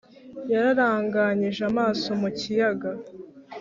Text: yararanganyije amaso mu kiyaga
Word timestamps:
yararanganyije 0.51 1.61
amaso 1.69 2.07
mu 2.21 2.29
kiyaga 2.37 2.89